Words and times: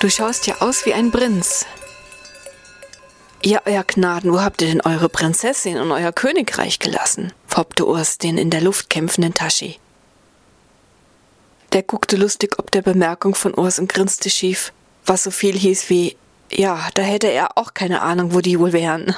Du 0.00 0.08
schaust 0.08 0.46
ja 0.46 0.60
aus 0.60 0.86
wie 0.86 0.94
ein 0.94 1.10
Prinz. 1.10 1.66
Ja, 3.42 3.62
euer 3.64 3.82
Gnaden, 3.82 4.32
wo 4.32 4.40
habt 4.40 4.62
ihr 4.62 4.68
denn 4.68 4.80
eure 4.80 5.08
Prinzessin 5.08 5.78
und 5.78 5.90
euer 5.90 6.12
Königreich 6.12 6.78
gelassen? 6.78 7.32
foppte 7.48 7.84
Urs 7.84 8.18
den 8.18 8.38
in 8.38 8.50
der 8.50 8.60
Luft 8.60 8.90
kämpfenden 8.90 9.34
Taschi. 9.34 9.80
Der 11.72 11.82
guckte 11.82 12.16
lustig 12.16 12.58
ob 12.58 12.70
der 12.70 12.82
Bemerkung 12.82 13.34
von 13.34 13.54
Urs 13.54 13.80
und 13.80 13.92
grinste 13.92 14.30
schief, 14.30 14.72
was 15.04 15.24
so 15.24 15.32
viel 15.32 15.58
hieß 15.58 15.90
wie, 15.90 16.16
ja, 16.52 16.88
da 16.94 17.02
hätte 17.02 17.26
er 17.26 17.58
auch 17.58 17.74
keine 17.74 18.02
Ahnung, 18.02 18.34
wo 18.34 18.40
die 18.40 18.60
wohl 18.60 18.72
wären. 18.72 19.16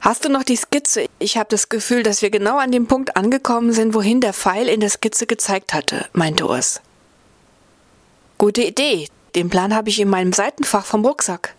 Hast 0.00 0.24
du 0.24 0.28
noch 0.28 0.44
die 0.44 0.56
Skizze? 0.56 1.06
Ich 1.18 1.38
habe 1.38 1.48
das 1.48 1.70
Gefühl, 1.70 2.02
dass 2.02 2.20
wir 2.20 2.30
genau 2.30 2.58
an 2.58 2.72
dem 2.72 2.86
Punkt 2.86 3.16
angekommen 3.16 3.72
sind, 3.72 3.94
wohin 3.94 4.20
der 4.20 4.34
Pfeil 4.34 4.68
in 4.68 4.80
der 4.80 4.90
Skizze 4.90 5.26
gezeigt 5.26 5.72
hatte, 5.72 6.06
meinte 6.12 6.46
Urs. 6.46 6.82
Gute 8.38 8.62
Idee. 8.62 9.08
Den 9.34 9.50
Plan 9.50 9.74
habe 9.74 9.88
ich 9.88 9.98
in 9.98 10.08
meinem 10.08 10.32
Seitenfach 10.32 10.86
vom 10.86 11.04
Rucksack. 11.04 11.56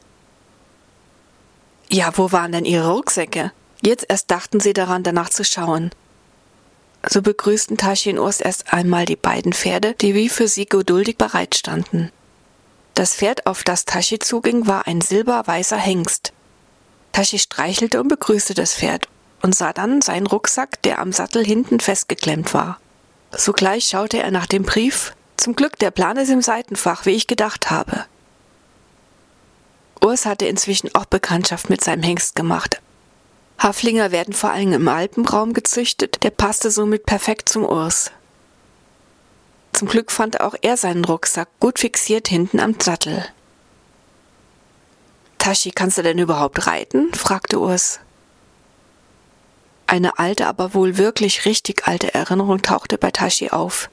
Ja, 1.91 2.11
wo 2.15 2.31
waren 2.31 2.53
denn 2.53 2.63
Ihre 2.63 2.93
Rucksäcke? 2.93 3.51
Jetzt 3.81 4.05
erst 4.07 4.31
dachten 4.31 4.61
sie 4.61 4.73
daran, 4.73 5.03
danach 5.03 5.29
zu 5.29 5.43
schauen. 5.43 5.91
So 7.07 7.21
begrüßten 7.21 7.77
Tashi 7.77 8.11
und 8.11 8.19
Urs 8.19 8.39
erst 8.39 8.73
einmal 8.73 9.05
die 9.05 9.15
beiden 9.17 9.51
Pferde, 9.51 9.93
die 9.93 10.15
wie 10.15 10.29
für 10.29 10.47
sie 10.47 10.65
geduldig 10.65 11.17
bereitstanden. 11.17 12.11
Das 12.93 13.15
Pferd, 13.15 13.45
auf 13.45 13.63
das 13.63 13.85
Tashi 13.85 14.19
zuging, 14.19 14.67
war 14.67 14.87
ein 14.87 15.01
silberweißer 15.01 15.77
Hengst. 15.77 16.33
Tashi 17.11 17.39
streichelte 17.39 17.99
und 17.99 18.07
begrüßte 18.07 18.53
das 18.53 18.73
Pferd 18.73 19.07
und 19.41 19.55
sah 19.55 19.73
dann 19.73 20.01
seinen 20.01 20.27
Rucksack, 20.27 20.81
der 20.83 20.99
am 20.99 21.11
Sattel 21.11 21.45
hinten 21.45 21.79
festgeklemmt 21.79 22.53
war. 22.53 22.79
Sogleich 23.31 23.85
schaute 23.85 24.21
er 24.21 24.31
nach 24.31 24.45
dem 24.45 24.63
Brief. 24.63 25.13
Zum 25.39 25.55
Glück, 25.55 25.79
der 25.79 25.89
Plan 25.89 26.17
ist 26.17 26.27
im 26.27 26.41
Seitenfach, 26.41 27.05
wie 27.05 27.11
ich 27.11 27.25
gedacht 27.25 27.71
habe. 27.71 28.03
Urs 30.03 30.25
hatte 30.25 30.45
inzwischen 30.47 30.93
auch 30.95 31.05
Bekanntschaft 31.05 31.69
mit 31.69 31.81
seinem 31.81 32.03
Hengst 32.03 32.35
gemacht. 32.35 32.81
Haflinger 33.57 34.11
werden 34.11 34.33
vor 34.33 34.49
allem 34.49 34.73
im 34.73 34.89
Alpenraum 34.89 35.53
gezüchtet, 35.53 36.23
der 36.23 36.31
passte 36.31 36.71
somit 36.71 37.05
perfekt 37.05 37.47
zum 37.47 37.63
Urs. 37.63 38.11
Zum 39.71 39.87
Glück 39.87 40.11
fand 40.11 40.41
auch 40.41 40.55
er 40.61 40.75
seinen 40.75 41.05
Rucksack 41.05 41.47
gut 41.61 41.79
fixiert 41.79 42.27
hinten 42.27 42.59
am 42.59 42.75
Sattel. 42.77 43.25
Tashi, 45.37 45.71
kannst 45.71 45.97
du 45.97 46.01
denn 46.01 46.19
überhaupt 46.19 46.67
reiten? 46.67 47.13
fragte 47.13 47.61
Urs. 47.61 48.01
Eine 49.87 50.19
alte, 50.19 50.47
aber 50.47 50.73
wohl 50.73 50.97
wirklich 50.97 51.45
richtig 51.45 51.87
alte 51.87 52.13
Erinnerung 52.13 52.61
tauchte 52.61 52.97
bei 52.97 53.11
Tashi 53.11 53.51
auf. 53.51 53.89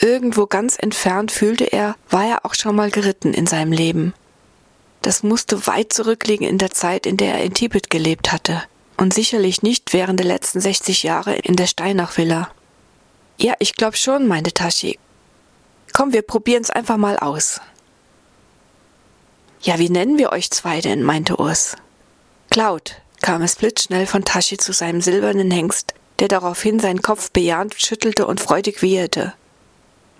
Irgendwo 0.00 0.46
ganz 0.46 0.76
entfernt 0.78 1.32
fühlte 1.32 1.64
er, 1.64 1.96
war 2.08 2.24
er 2.24 2.44
auch 2.44 2.54
schon 2.54 2.76
mal 2.76 2.90
geritten 2.90 3.34
in 3.34 3.46
seinem 3.46 3.72
Leben. 3.72 4.14
Das 5.02 5.22
musste 5.22 5.66
weit 5.66 5.92
zurückliegen 5.92 6.46
in 6.46 6.58
der 6.58 6.70
Zeit, 6.70 7.06
in 7.06 7.16
der 7.16 7.34
er 7.34 7.44
in 7.44 7.54
Tibet 7.54 7.90
gelebt 7.90 8.32
hatte. 8.32 8.62
Und 8.96 9.14
sicherlich 9.14 9.62
nicht 9.62 9.92
während 9.92 10.20
der 10.20 10.26
letzten 10.26 10.60
60 10.60 11.02
Jahre 11.02 11.34
in 11.36 11.56
der 11.56 11.66
Steinach-Villa. 11.66 12.50
Ja, 13.38 13.54
ich 13.58 13.74
glaub 13.74 13.96
schon, 13.96 14.26
meinte 14.26 14.52
Tashi. 14.52 14.98
Komm, 15.92 16.12
wir 16.12 16.22
probieren's 16.22 16.70
einfach 16.70 16.96
mal 16.96 17.16
aus. 17.16 17.60
Ja, 19.60 19.78
wie 19.78 19.90
nennen 19.90 20.18
wir 20.18 20.30
euch 20.30 20.50
zwei 20.50 20.80
denn? 20.80 21.02
meinte 21.02 21.36
Urs. 21.36 21.76
Cloud, 22.50 22.96
kam 23.20 23.42
es 23.42 23.56
blitzschnell 23.56 24.06
von 24.06 24.24
Tashi 24.24 24.56
zu 24.56 24.72
seinem 24.72 25.00
silbernen 25.00 25.50
Hengst, 25.50 25.94
der 26.20 26.28
daraufhin 26.28 26.80
seinen 26.80 27.02
Kopf 27.02 27.30
bejahend 27.30 27.74
schüttelte 27.74 28.26
und 28.26 28.40
freudig 28.40 28.82
wieherte. 28.82 29.34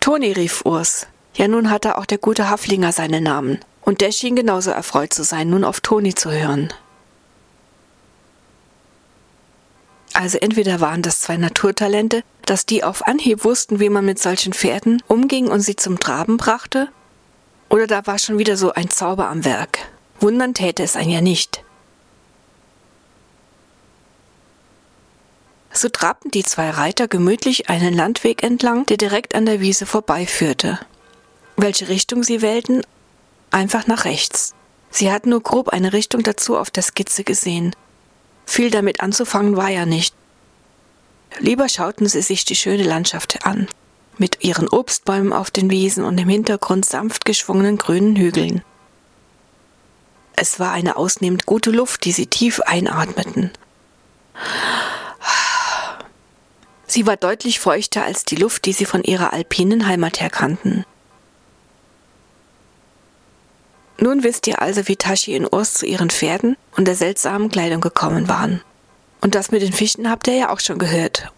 Toni, 0.00 0.32
rief 0.32 0.64
Urs. 0.64 1.06
Ja, 1.34 1.48
nun 1.48 1.70
hatte 1.70 1.98
auch 1.98 2.06
der 2.06 2.18
gute 2.18 2.50
Haflinger 2.50 2.92
seinen 2.92 3.22
Namen. 3.22 3.60
Und 3.82 4.00
der 4.00 4.12
schien 4.12 4.36
genauso 4.36 4.70
erfreut 4.70 5.12
zu 5.12 5.22
sein, 5.24 5.50
nun 5.50 5.64
auf 5.64 5.80
Toni 5.80 6.14
zu 6.14 6.30
hören. 6.30 6.72
Also 10.12 10.38
entweder 10.38 10.80
waren 10.80 11.02
das 11.02 11.20
zwei 11.20 11.36
Naturtalente, 11.36 12.22
dass 12.44 12.66
die 12.66 12.82
auf 12.82 13.06
Anhieb 13.06 13.44
wussten, 13.44 13.78
wie 13.78 13.88
man 13.88 14.04
mit 14.04 14.18
solchen 14.18 14.52
Pferden 14.52 15.02
umging 15.06 15.48
und 15.48 15.60
sie 15.60 15.76
zum 15.76 16.00
Traben 16.00 16.38
brachte, 16.38 16.88
oder 17.68 17.86
da 17.86 18.06
war 18.06 18.18
schon 18.18 18.38
wieder 18.38 18.56
so 18.56 18.72
ein 18.72 18.90
Zauber 18.90 19.28
am 19.28 19.44
Werk. 19.44 19.78
Wundern 20.20 20.54
täte 20.54 20.82
es 20.82 20.96
ein 20.96 21.10
ja 21.10 21.20
nicht. 21.20 21.62
So 25.72 25.88
trabten 25.88 26.30
die 26.30 26.44
zwei 26.44 26.70
Reiter 26.70 27.08
gemütlich 27.08 27.68
einen 27.68 27.94
Landweg 27.94 28.42
entlang, 28.42 28.86
der 28.86 28.96
direkt 28.96 29.34
an 29.34 29.46
der 29.46 29.60
Wiese 29.60 29.86
vorbeiführte. 29.86 30.78
Welche 31.56 31.88
Richtung 31.88 32.22
sie 32.22 32.42
wählten? 32.42 32.82
Einfach 33.50 33.86
nach 33.86 34.04
rechts. 34.04 34.54
Sie 34.90 35.12
hatten 35.12 35.30
nur 35.30 35.42
grob 35.42 35.68
eine 35.68 35.92
Richtung 35.92 36.22
dazu 36.22 36.56
auf 36.56 36.70
der 36.70 36.82
Skizze 36.82 37.24
gesehen. 37.24 37.76
Viel 38.46 38.70
damit 38.70 39.00
anzufangen 39.00 39.56
war 39.56 39.68
ja 39.68 39.84
nicht. 39.84 40.14
Lieber 41.38 41.68
schauten 41.68 42.08
sie 42.08 42.22
sich 42.22 42.44
die 42.44 42.56
schöne 42.56 42.84
Landschaft 42.84 43.44
an 43.44 43.68
mit 44.18 44.44
ihren 44.44 44.68
Obstbäumen 44.68 45.32
auf 45.32 45.50
den 45.50 45.70
Wiesen 45.70 46.04
und 46.04 46.18
im 46.18 46.28
Hintergrund 46.28 46.84
sanft 46.84 47.24
geschwungenen 47.24 47.78
grünen 47.78 48.16
Hügeln. 48.16 48.62
Es 50.36 50.60
war 50.60 50.72
eine 50.72 50.96
ausnehmend 50.96 51.46
gute 51.46 51.70
Luft, 51.70 52.04
die 52.04 52.12
sie 52.12 52.26
tief 52.26 52.60
einatmeten. 52.60 53.50
Sie 56.88 57.06
war 57.06 57.16
deutlich 57.16 57.60
feuchter 57.60 58.02
als 58.02 58.24
die 58.24 58.36
Luft, 58.36 58.64
die 58.64 58.72
sie 58.72 58.86
von 58.86 59.04
ihrer 59.04 59.34
alpinen 59.34 59.86
Heimat 59.86 60.20
her 60.20 60.30
kannten. 60.30 60.84
Nun 64.00 64.22
wisst 64.22 64.46
ihr 64.46 64.62
also, 64.62 64.88
wie 64.88 64.96
Tashi 64.96 65.36
und 65.36 65.52
Urs 65.52 65.74
zu 65.74 65.84
ihren 65.84 66.08
Pferden 66.08 66.56
und 66.76 66.86
der 66.86 66.94
seltsamen 66.94 67.50
Kleidung 67.50 67.82
gekommen 67.82 68.28
waren. 68.28 68.62
Und 69.20 69.34
das 69.34 69.50
mit 69.50 69.60
den 69.60 69.72
Fichten 69.72 70.08
habt 70.08 70.28
ihr 70.28 70.34
ja 70.34 70.50
auch 70.50 70.60
schon 70.60 70.78
gehört. 70.78 71.30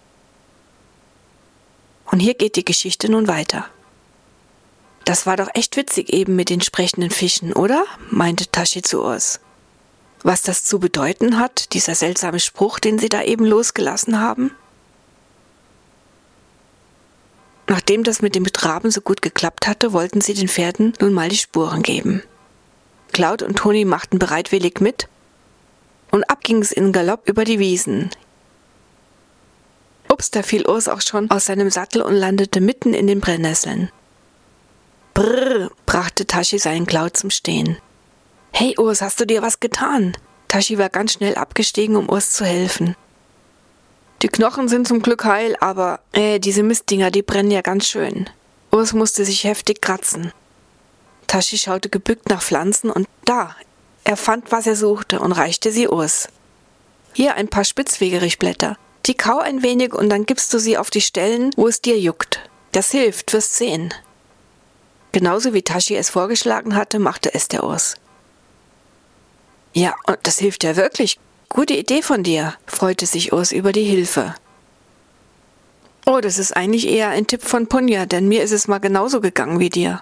Und 2.05 2.21
hier 2.21 2.35
geht 2.35 2.57
die 2.57 2.65
Geschichte 2.65 3.11
nun 3.11 3.27
weiter. 3.27 3.67
Das 5.05 5.27
war 5.27 5.37
doch 5.37 5.49
echt 5.55 5.77
witzig 5.77 6.13
eben 6.13 6.37
mit 6.37 6.51
den 6.51 6.61
sprechenden 6.61 7.11
Fischen, 7.11 7.53
oder? 7.55 7.85
meinte 8.11 8.47
Tashi 8.51 8.83
zu 8.83 9.03
Urs. 9.03 9.41
Was 10.23 10.43
das 10.43 10.65
zu 10.65 10.79
bedeuten 10.79 11.41
hat, 11.41 11.73
dieser 11.73 11.95
seltsame 11.95 12.39
Spruch, 12.39 12.79
den 12.79 12.99
sie 12.99 13.09
da 13.09 13.23
eben 13.23 13.47
losgelassen 13.47 14.21
haben? 14.21 14.55
Nachdem 17.71 18.03
das 18.03 18.21
mit 18.21 18.35
dem 18.35 18.43
Betraben 18.43 18.91
so 18.91 19.01
gut 19.01 19.23
geklappt 19.23 19.69
hatte, 19.69 19.93
wollten 19.93 20.21
sie 20.21 20.35
den 20.35 20.49
Pferden 20.49 20.93
nun 21.01 21.13
mal 21.13 21.29
die 21.29 21.37
Spuren 21.37 21.85
geben. 21.85 22.21
Cloud 23.13 23.43
und 23.43 23.59
Toni 23.59 23.85
machten 23.85 24.19
bereitwillig 24.19 24.81
mit, 24.81 25.07
und 26.11 26.29
ab 26.29 26.43
ging 26.43 26.61
es 26.61 26.73
in 26.73 26.91
Galopp 26.91 27.29
über 27.29 27.45
die 27.45 27.61
Wiesen, 27.61 28.11
Ups, 30.09 30.33
da 30.33 30.43
fiel 30.43 30.67
Urs 30.67 30.89
auch 30.89 31.01
schon 31.01 31.31
aus 31.31 31.45
seinem 31.45 31.71
Sattel 31.71 32.03
und 32.03 32.17
landete 32.17 32.61
mitten 32.61 32.93
in 32.93 33.07
den 33.07 33.21
Brennnesseln. 33.21 33.93
Brrr, 35.15 35.71
brachte 35.87 36.27
Tashi 36.27 36.59
seinen 36.59 36.87
Cloud 36.87 37.17
zum 37.17 37.31
Stehen. 37.31 37.77
Hey 38.51 38.75
Urs, 38.79 39.01
hast 39.01 39.21
du 39.21 39.27
dir 39.27 39.43
was 39.43 39.61
getan? 39.61 40.17
Tashi 40.49 40.77
war 40.77 40.89
ganz 40.89 41.13
schnell 41.13 41.37
abgestiegen, 41.37 41.95
um 41.95 42.09
Urs 42.09 42.33
zu 42.33 42.45
helfen. 42.45 42.97
Die 44.23 44.29
Knochen 44.29 44.69
sind 44.69 44.87
zum 44.87 45.01
Glück 45.01 45.25
heil, 45.25 45.57
aber 45.61 46.01
äh, 46.13 46.39
diese 46.39 46.63
Mistdinger, 46.63 47.11
die 47.11 47.23
brennen 47.23 47.51
ja 47.51 47.63
ganz 47.63 47.89
schön. 47.89 48.29
Urs 48.71 48.93
musste 48.93 49.25
sich 49.25 49.45
heftig 49.45 49.81
kratzen. 49.81 50.33
Tashi 51.27 51.57
schaute 51.57 51.89
gebückt 51.89 52.29
nach 52.29 52.43
Pflanzen 52.43 52.91
und 52.91 53.09
da, 53.25 53.57
er 54.05 54.17
fand, 54.17 54.53
was 54.53 54.67
er 54.67 54.77
suchte 54.77 55.21
und 55.21 55.33
reichte 55.33 55.73
sie 55.73 55.89
Urs. 55.89 56.29
Hier 57.15 57.35
ein 57.35 57.49
paar 57.49 57.65
Spitzwegerichblätter. 57.65 58.77
Die 59.07 59.15
kau 59.15 59.39
ein 59.39 59.63
wenig 59.63 59.95
und 59.95 60.11
dann 60.11 60.27
gibst 60.27 60.53
du 60.53 60.59
sie 60.59 60.77
auf 60.77 60.91
die 60.91 61.01
Stellen, 61.01 61.51
wo 61.57 61.67
es 61.67 61.81
dir 61.81 61.99
juckt. 61.99 62.41
Das 62.73 62.91
hilft, 62.91 63.33
wirst 63.33 63.57
sehen. 63.57 63.95
Genauso 65.13 65.55
wie 65.55 65.63
Tashi 65.63 65.97
es 65.97 66.11
vorgeschlagen 66.11 66.77
hatte, 66.77 66.99
machte 66.99 67.35
es 67.35 67.49
der 67.49 67.65
Urs. 67.65 67.97
Ja, 69.73 69.95
und 70.07 70.19
das 70.25 70.39
hilft 70.39 70.63
ja 70.63 70.77
wirklich. 70.77 71.19
Gute 71.53 71.75
Idee 71.75 72.01
von 72.01 72.23
dir, 72.23 72.55
freute 72.65 73.07
sich 73.07 73.33
Urs 73.33 73.51
über 73.51 73.73
die 73.73 73.83
Hilfe. 73.83 74.37
Oh, 76.07 76.21
das 76.21 76.39
ist 76.39 76.57
eigentlich 76.57 76.87
eher 76.87 77.09
ein 77.09 77.27
Tipp 77.27 77.43
von 77.43 77.67
Punja, 77.67 78.07
denn 78.07 78.29
mir 78.29 78.45
ist 78.45 78.53
es 78.53 78.69
mal 78.69 78.79
genauso 78.79 79.21
gegangen 79.21 79.59
wie 79.59 79.69
dir. 79.69 80.01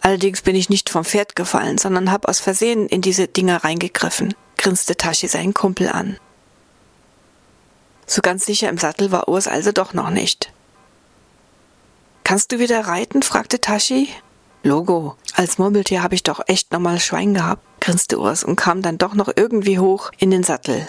Allerdings 0.00 0.42
bin 0.42 0.56
ich 0.56 0.70
nicht 0.70 0.90
vom 0.90 1.04
Pferd 1.04 1.36
gefallen, 1.36 1.78
sondern 1.78 2.10
hab 2.10 2.28
aus 2.28 2.40
Versehen 2.40 2.88
in 2.88 3.02
diese 3.02 3.28
Dinger 3.28 3.62
reingegriffen, 3.62 4.34
grinste 4.58 4.96
Tashi 4.96 5.28
seinen 5.28 5.54
Kumpel 5.54 5.88
an. 5.88 6.18
So 8.04 8.20
ganz 8.20 8.44
sicher 8.44 8.68
im 8.68 8.76
Sattel 8.76 9.12
war 9.12 9.28
Urs 9.28 9.46
also 9.46 9.70
doch 9.70 9.94
noch 9.94 10.10
nicht. 10.10 10.52
Kannst 12.24 12.50
du 12.50 12.58
wieder 12.58 12.80
reiten? 12.80 13.22
fragte 13.22 13.60
Tashi. 13.60 14.08
Logo. 14.64 15.16
Als 15.34 15.58
Murmeltier 15.58 16.02
habe 16.02 16.16
ich 16.16 16.24
doch 16.24 16.40
echt 16.48 16.72
nochmal 16.72 16.98
Schwein 16.98 17.32
gehabt, 17.32 17.62
grinste 17.84 18.18
Urs 18.18 18.44
und 18.44 18.56
kam 18.56 18.80
dann 18.80 18.98
doch 18.98 19.14
noch 19.14 19.28
irgendwie 19.36 19.78
hoch 19.78 20.10
in 20.18 20.30
den 20.30 20.42
Sattel. 20.42 20.86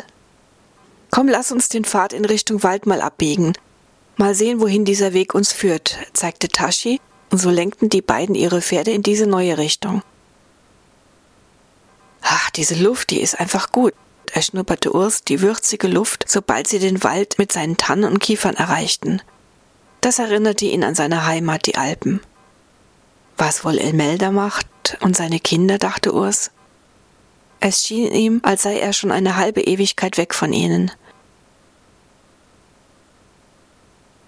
Komm, 1.11 1.27
lass 1.27 1.51
uns 1.51 1.67
den 1.67 1.83
Pfad 1.83 2.13
in 2.13 2.23
Richtung 2.25 2.63
Wald 2.63 2.85
mal 2.85 3.01
abbiegen. 3.01 3.53
Mal 4.15 4.33
sehen, 4.33 4.61
wohin 4.61 4.85
dieser 4.85 5.13
Weg 5.13 5.35
uns 5.35 5.51
führt, 5.51 5.97
zeigte 6.13 6.47
Tashi 6.47 7.01
und 7.31 7.39
so 7.39 7.49
lenkten 7.49 7.89
die 7.89 8.01
beiden 8.01 8.33
ihre 8.33 8.61
Pferde 8.61 8.91
in 8.91 9.03
diese 9.03 9.27
neue 9.27 9.57
Richtung. 9.57 10.03
Ach, 12.21 12.49
diese 12.51 12.75
Luft, 12.75 13.11
die 13.11 13.21
ist 13.21 13.39
einfach 13.39 13.71
gut. 13.71 13.93
Er 14.31 14.41
schnupperte 14.41 14.93
Urs 14.93 15.23
die 15.23 15.41
würzige 15.41 15.87
Luft, 15.87 16.25
sobald 16.27 16.67
sie 16.67 16.79
den 16.79 17.03
Wald 17.03 17.37
mit 17.37 17.51
seinen 17.51 17.77
Tannen 17.77 18.05
und 18.05 18.19
Kiefern 18.19 18.55
erreichten. 18.55 19.21
Das 19.99 20.19
erinnerte 20.19 20.65
ihn 20.65 20.83
an 20.83 20.95
seine 20.95 21.25
Heimat, 21.25 21.65
die 21.65 21.75
Alpen. 21.75 22.21
Was 23.37 23.65
wohl 23.65 23.77
Elmelda 23.77 24.31
macht 24.31 24.97
und 25.01 25.17
seine 25.17 25.39
Kinder, 25.39 25.77
dachte 25.77 26.13
Urs. 26.13 26.51
Es 27.67 27.81
schien 27.81 28.11
ihm, 28.11 28.41
als 28.43 28.61
sei 28.61 28.77
er 28.77 28.93
schon 28.93 29.11
eine 29.11 29.37
halbe 29.37 29.59
Ewigkeit 29.59 30.19
weg 30.19 30.35
von 30.35 30.53
ihnen. 30.53 30.91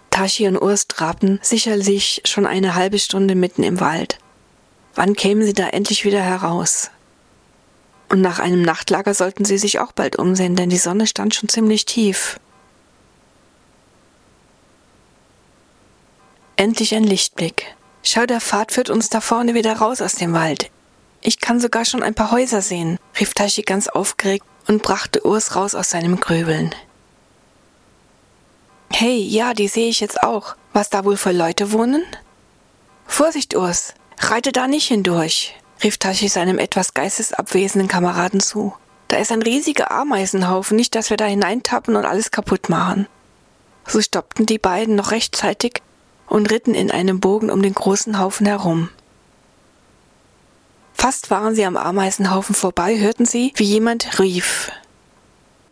Tashi 0.10 0.48
und 0.48 0.58
Urs 0.58 0.88
trabten 0.88 1.38
sicherlich 1.44 2.24
schon 2.26 2.48
eine 2.48 2.74
halbe 2.74 2.98
Stunde 2.98 3.36
mitten 3.36 3.62
im 3.62 3.80
Wald. 3.80 4.18
Wann 4.96 5.14
kämen 5.14 5.44
sie 5.44 5.54
da 5.54 5.68
endlich 5.68 6.04
wieder 6.04 6.24
heraus? 6.24 6.90
Und 8.10 8.22
nach 8.22 8.40
einem 8.40 8.64
Nachtlager 8.64 9.14
sollten 9.14 9.46
sie 9.46 9.60
sich 9.60 9.78
auch 9.78 9.92
bald 9.92 10.16
umsehen, 10.16 10.56
denn 10.56 10.72
die 10.72 10.80
Sonne 10.80 11.06
stand 11.06 11.36
schon 11.36 11.48
ziemlich 11.48 11.86
tief. 11.86 12.40
Endlich 16.56 16.96
ein 16.96 17.04
Lichtblick. 17.04 17.76
Schau, 18.02 18.26
der 18.26 18.42
Pfad 18.42 18.72
führt 18.72 18.90
uns 18.90 19.10
da 19.10 19.22
vorne 19.22 19.54
wieder 19.54 19.78
raus 19.78 20.02
aus 20.02 20.16
dem 20.16 20.34
Wald. 20.34 20.72
Ich 21.22 21.40
kann 21.40 21.60
sogar 21.60 21.86
schon 21.86 22.04
ein 22.04 22.14
paar 22.14 22.32
Häuser 22.32 22.62
sehen, 22.62 23.00
rief 23.20 23.34
Tashi 23.34 23.64
ganz 23.64 23.88
aufgeregt 23.88 24.46
und 24.68 24.84
brachte 24.84 25.26
Urs 25.26 25.56
raus 25.56 25.76
aus 25.76 25.90
seinem 25.90 26.20
Grübeln. 26.20 26.74
Hey, 28.92 29.18
ja, 29.18 29.54
die 29.54 29.68
sehe 29.68 29.90
ich 29.90 30.00
jetzt 30.00 30.24
auch. 30.24 30.56
Was 30.74 30.90
da 30.90 31.06
wohl 31.06 31.18
für 31.18 31.32
Leute 31.32 31.72
wohnen? 31.72 32.04
Vorsicht, 33.06 33.56
Urs, 33.56 33.94
reite 34.20 34.52
da 34.52 34.68
nicht 34.68 34.88
hindurch, 34.88 35.56
rief 35.84 35.98
Tashi 35.98 36.28
seinem 36.28 36.60
etwas 36.60 36.94
geistesabwesenden 36.94 37.88
Kameraden 37.88 38.40
zu. 38.40 38.74
Da 39.08 39.18
ist 39.18 39.32
ein 39.32 39.42
riesiger 39.42 39.92
Ameisenhaufen, 39.92 40.76
nicht, 40.76 40.94
dass 40.94 41.10
wir 41.10 41.18
da 41.18 41.26
hineintappen 41.26 41.96
und 41.96 42.06
alles 42.06 42.32
kaputt 42.32 42.70
machen. 42.70 43.08
So 43.86 44.02
stoppten 44.02 44.46
die 44.46 44.60
beiden 44.60 44.96
noch 44.96 45.12
rechtzeitig 45.12 45.82
und 46.28 46.52
ritten 46.52 46.76
in 46.76 46.92
einem 46.92 47.20
Bogen 47.20 47.50
um 47.50 47.62
den 47.62 47.74
großen 47.74 48.20
Haufen 48.20 48.46
herum. 48.46 48.90
Fast 50.98 51.30
waren 51.30 51.56
sie 51.56 51.64
am 51.64 51.78
Ameisenhaufen 51.78 52.56
vorbei, 52.56 52.98
hörten 52.98 53.26
sie, 53.26 53.54
wie 53.56 53.64
jemand 53.64 54.20
rief. 54.20 54.72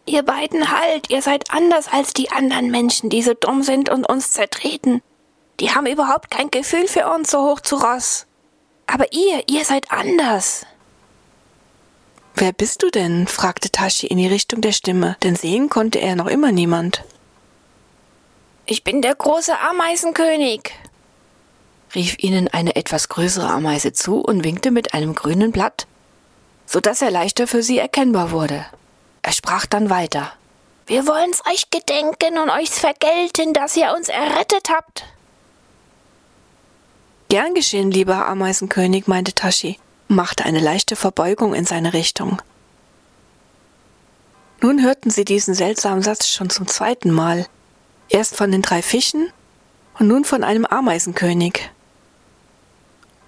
Ihr 0.06 0.22
beiden 0.22 0.70
halt, 0.70 1.10
ihr 1.10 1.24
seid 1.24 1.52
anders 1.52 1.88
als 1.92 2.14
die 2.14 2.32
anderen 2.32 2.70
Menschen, 2.70 3.10
die 3.10 3.24
so 3.24 3.34
dumm 3.34 3.64
sind 3.64 3.90
und 3.90 4.06
uns 4.06 4.32
zertreten. 4.32 5.02
Die 5.60 5.72
haben 5.72 5.88
überhaupt 5.88 6.30
kein 6.30 6.52
Gefühl 6.52 6.88
für 6.88 7.12
uns 7.12 7.32
so 7.32 7.40
hoch 7.40 7.60
zu 7.60 7.76
Ross. 7.76 8.28
Aber 8.86 9.12
ihr, 9.14 9.44
ihr 9.50 9.66
seid 9.66 9.92
anders. 9.92 10.66
Wer 12.36 12.54
bist 12.54 12.84
du 12.84 12.92
denn? 12.92 13.26
fragte 13.26 13.72
Tashi 13.72 14.06
in 14.06 14.18
die 14.18 14.28
Richtung 14.28 14.62
der 14.62 14.74
Stimme, 14.74 15.18
denn 15.24 15.36
sehen 15.36 15.70
konnte 15.70 16.00
er 16.00 16.16
noch 16.16 16.28
immer 16.28 16.52
niemand. 16.52 17.04
Ich 18.68 18.84
bin 18.84 19.02
der 19.02 19.16
große 19.16 19.58
Ameisenkönig, 19.58 20.72
rief 21.96 22.18
ihnen 22.20 22.48
eine 22.48 22.76
etwas 22.76 23.10
größere 23.10 23.50
Ameise 23.50 23.94
zu 23.94 24.20
und 24.20 24.44
winkte 24.44 24.72
mit 24.72 24.94
einem 24.94 25.16
grünen 25.16 25.52
Blatt, 25.52 25.88
so 26.66 26.80
dass 26.80 27.02
er 27.02 27.12
leichter 27.12 27.48
für 27.48 27.64
sie 27.64 27.80
erkennbar 27.80 28.32
wurde. 28.32 28.66
Er 29.22 29.32
sprach 29.32 29.66
dann 29.66 29.90
weiter. 29.90 30.34
Wir 30.88 31.08
wollen's 31.08 31.42
euch 31.52 31.70
gedenken 31.72 32.38
und 32.38 32.50
euch's 32.50 32.78
vergelten, 32.78 33.54
dass 33.54 33.76
ihr 33.76 33.94
uns 33.96 34.10
errettet 34.10 34.70
habt. 34.70 35.06
Gern 37.30 37.56
geschehen, 37.56 37.90
lieber 37.90 38.28
Ameisenkönig, 38.28 39.08
meinte 39.08 39.34
Tashi 39.34 39.80
machte 40.08 40.46
eine 40.46 40.60
leichte 40.60 40.96
Verbeugung 40.96 41.54
in 41.54 41.66
seine 41.66 41.94
Richtung. 41.94 42.42
Nun 44.62 44.82
hörten 44.82 45.10
sie 45.10 45.26
diesen 45.26 45.54
seltsamen 45.54 46.02
Satz 46.02 46.28
schon 46.28 46.50
zum 46.50 46.68
zweiten 46.68 47.12
Mal. 47.12 47.46
Erst 48.10 48.36
von 48.36 48.52
den 48.52 48.62
drei 48.62 48.82
Fischen 48.82 49.32
und 50.00 50.08
nun 50.08 50.26
von 50.26 50.44
einem 50.44 50.66
Ameisenkönig. 50.66 51.72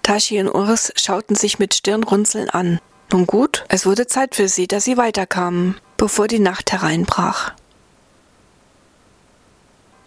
Tashi 0.08 0.40
und 0.40 0.48
Urs 0.48 0.90
schauten 0.96 1.36
sich 1.36 1.58
mit 1.58 1.74
Stirnrunzeln 1.74 2.48
an. 2.48 2.80
Nun 3.12 3.26
gut, 3.26 3.66
es 3.68 3.84
wurde 3.84 4.06
Zeit 4.06 4.34
für 4.34 4.48
sie, 4.48 4.66
dass 4.66 4.84
sie 4.84 4.96
weiterkamen, 4.96 5.78
bevor 5.98 6.28
die 6.28 6.38
Nacht 6.38 6.72
hereinbrach. 6.72 7.52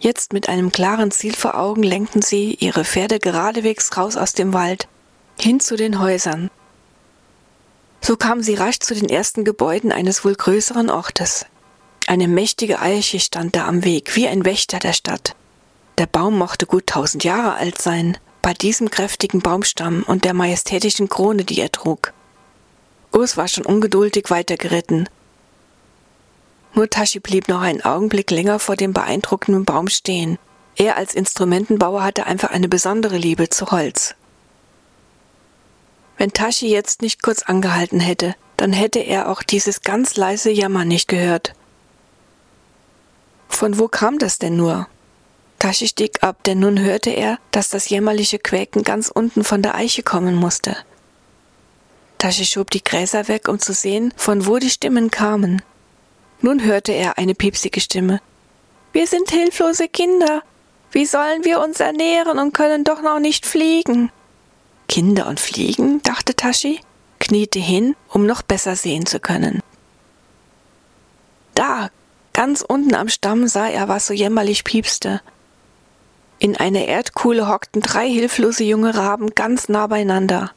Jetzt 0.00 0.32
mit 0.32 0.48
einem 0.48 0.72
klaren 0.72 1.12
Ziel 1.12 1.36
vor 1.36 1.56
Augen 1.56 1.84
lenkten 1.84 2.20
sie 2.20 2.54
ihre 2.54 2.84
Pferde 2.84 3.20
geradewegs 3.20 3.96
raus 3.96 4.16
aus 4.16 4.32
dem 4.32 4.52
Wald, 4.52 4.88
hin 5.38 5.60
zu 5.60 5.76
den 5.76 6.00
Häusern. 6.00 6.50
So 8.00 8.16
kamen 8.16 8.42
sie 8.42 8.54
rasch 8.54 8.80
zu 8.80 8.96
den 8.96 9.08
ersten 9.08 9.44
Gebäuden 9.44 9.92
eines 9.92 10.24
wohl 10.24 10.34
größeren 10.34 10.90
Ortes. 10.90 11.46
Eine 12.08 12.26
mächtige 12.26 12.80
Eiche 12.80 13.20
stand 13.20 13.54
da 13.54 13.68
am 13.68 13.84
Weg, 13.84 14.16
wie 14.16 14.26
ein 14.26 14.44
Wächter 14.44 14.80
der 14.80 14.94
Stadt. 14.94 15.36
Der 15.98 16.06
Baum 16.06 16.38
mochte 16.38 16.66
gut 16.66 16.88
tausend 16.88 17.22
Jahre 17.22 17.54
alt 17.54 17.80
sein, 17.80 18.18
bei 18.42 18.52
diesem 18.52 18.90
kräftigen 18.90 19.40
Baumstamm 19.40 20.02
und 20.02 20.24
der 20.24 20.34
majestätischen 20.34 21.08
Krone, 21.08 21.44
die 21.44 21.60
er 21.60 21.72
trug. 21.72 22.12
Urs 23.12 23.36
war 23.36 23.48
schon 23.48 23.64
ungeduldig 23.64 24.30
weitergeritten. 24.30 25.08
Nur 26.74 26.90
Tashi 26.90 27.20
blieb 27.20 27.48
noch 27.48 27.60
einen 27.60 27.82
Augenblick 27.82 28.30
länger 28.30 28.58
vor 28.58 28.76
dem 28.76 28.92
beeindruckenden 28.92 29.64
Baum 29.64 29.88
stehen. 29.88 30.38
Er 30.76 30.96
als 30.96 31.14
Instrumentenbauer 31.14 32.02
hatte 32.02 32.26
einfach 32.26 32.50
eine 32.50 32.68
besondere 32.68 33.18
Liebe 33.18 33.48
zu 33.48 33.70
Holz. 33.70 34.14
Wenn 36.16 36.32
Tashi 36.32 36.68
jetzt 36.68 37.02
nicht 37.02 37.22
kurz 37.22 37.42
angehalten 37.42 38.00
hätte, 38.00 38.34
dann 38.56 38.72
hätte 38.72 39.00
er 39.00 39.28
auch 39.28 39.42
dieses 39.42 39.82
ganz 39.82 40.16
leise 40.16 40.50
Jammern 40.50 40.88
nicht 40.88 41.08
gehört. 41.08 41.52
Von 43.48 43.78
wo 43.78 43.88
kam 43.88 44.18
das 44.18 44.38
denn 44.38 44.56
nur? 44.56 44.88
Tashi 45.62 45.86
stieg 45.86 46.24
ab, 46.24 46.42
denn 46.42 46.58
nun 46.58 46.80
hörte 46.80 47.10
er, 47.10 47.38
dass 47.52 47.68
das 47.68 47.88
jämmerliche 47.88 48.40
Quäken 48.40 48.82
ganz 48.82 49.08
unten 49.08 49.44
von 49.44 49.62
der 49.62 49.76
Eiche 49.76 50.02
kommen 50.02 50.34
musste. 50.34 50.76
Tashi 52.18 52.44
schob 52.46 52.72
die 52.72 52.82
Gräser 52.82 53.28
weg, 53.28 53.46
um 53.46 53.60
zu 53.60 53.72
sehen, 53.72 54.12
von 54.16 54.46
wo 54.46 54.58
die 54.58 54.70
Stimmen 54.70 55.12
kamen. 55.12 55.62
Nun 56.40 56.64
hörte 56.64 56.90
er 56.90 57.16
eine 57.16 57.36
piepsige 57.36 57.80
Stimme. 57.80 58.20
Wir 58.92 59.06
sind 59.06 59.30
hilflose 59.30 59.86
Kinder. 59.86 60.42
Wie 60.90 61.06
sollen 61.06 61.44
wir 61.44 61.60
uns 61.60 61.78
ernähren 61.78 62.40
und 62.40 62.52
können 62.52 62.82
doch 62.82 63.00
noch 63.00 63.20
nicht 63.20 63.46
fliegen? 63.46 64.10
Kinder 64.88 65.28
und 65.28 65.38
Fliegen, 65.38 66.02
dachte 66.02 66.34
Tashi, 66.34 66.80
kniete 67.20 67.60
hin, 67.60 67.94
um 68.08 68.26
noch 68.26 68.42
besser 68.42 68.74
sehen 68.74 69.06
zu 69.06 69.20
können. 69.20 69.60
Da, 71.54 71.90
ganz 72.32 72.62
unten 72.62 72.96
am 72.96 73.08
Stamm 73.08 73.46
sah 73.46 73.68
er, 73.68 73.86
was 73.86 74.08
so 74.08 74.12
jämmerlich 74.12 74.64
piepste. 74.64 75.20
In 76.42 76.56
einer 76.56 76.86
Erdkuhle 76.86 77.46
hockten 77.46 77.82
drei 77.82 78.08
hilflose 78.08 78.64
junge 78.64 78.96
Raben 78.96 79.32
ganz 79.36 79.68
nah 79.68 79.86
beieinander. 79.86 80.50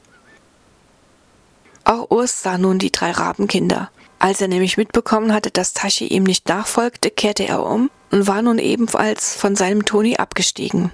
Auch 1.84 2.10
Urs 2.10 2.42
sah 2.42 2.58
nun 2.58 2.80
die 2.80 2.92
drei 2.92 3.12
Rabenkinder. 3.12 3.92
Als 4.18 4.42
er 4.42 4.48
nämlich 4.48 4.77
mitbekommen 4.77 5.32
hatte, 5.32 5.51
dass 5.51 5.74
Tashi 5.74 6.08
ihm 6.08 6.24
nicht 6.24 6.50
nachfolgte, 6.50 7.12
kehrte 7.12 7.48
er 7.48 7.63
um 7.63 7.92
und 8.10 8.25
war 8.25 8.42
nun 8.42 8.58
ebenfalls 8.58 9.36
von 9.36 9.56
seinem 9.56 9.86
Toni 9.86 10.15
abgestiegen. 10.15 10.92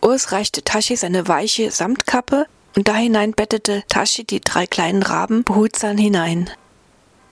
Urs 0.00 0.30
reichte 0.30 0.62
Tashi 0.62 0.94
seine 0.94 1.26
weiche 1.26 1.72
Samtkappe 1.72 2.46
und 2.76 2.86
da 2.86 2.94
hinein 2.94 3.32
bettete 3.32 3.82
Tashi 3.88 4.22
die 4.22 4.40
drei 4.40 4.68
kleinen 4.68 5.02
Raben 5.02 5.42
behutsam 5.42 5.98
hinein. 5.98 6.50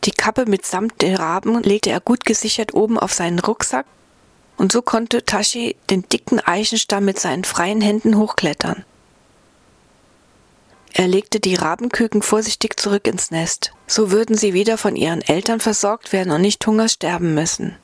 Die 0.02 0.10
Kappe 0.10 0.46
mit 0.46 0.66
Samt 0.66 1.00
der 1.00 1.20
Raben 1.20 1.62
legte 1.62 1.90
er 1.90 2.00
gut 2.00 2.25
gesichert 2.25 2.75
oben 2.75 2.98
auf 2.98 3.12
seinen 3.12 3.38
Rucksack 3.38 3.87
und 4.58 4.72
so 4.72 4.82
konnte 4.82 5.24
Tashi 5.24 5.76
den 5.88 6.06
dicken 6.08 6.40
Eichenstamm 6.40 7.04
mit 7.04 7.18
seinen 7.18 7.44
freien 7.44 7.80
Händen 7.80 8.18
hochklettern. 8.18 8.84
Er 10.92 11.06
legte 11.06 11.38
die 11.38 11.54
Rabenküken 11.54 12.22
vorsichtig 12.22 12.78
zurück 12.78 13.06
ins 13.06 13.30
Nest. 13.30 13.72
So 13.86 14.10
würden 14.10 14.36
sie 14.36 14.52
wieder 14.52 14.78
von 14.78 14.96
ihren 14.96 15.22
Eltern 15.22 15.60
versorgt 15.60 16.12
werden 16.12 16.32
und 16.32 16.40
nicht 16.40 16.66
Hunger 16.66 16.88
sterben 16.88 17.34
müssen. 17.34 17.76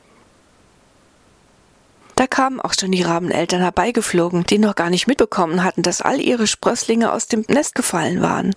Da 2.16 2.26
kamen 2.26 2.60
auch 2.60 2.74
schon 2.78 2.92
die 2.92 3.02
Rabeneltern 3.02 3.60
herbeigeflogen, 3.60 4.44
die 4.44 4.58
noch 4.58 4.74
gar 4.74 4.90
nicht 4.90 5.06
mitbekommen 5.06 5.62
hatten, 5.62 5.82
dass 5.82 6.00
all 6.00 6.20
ihre 6.20 6.46
Sprösslinge 6.46 7.12
aus 7.12 7.26
dem 7.26 7.44
Nest 7.48 7.74
gefallen 7.74 8.20
waren. 8.20 8.54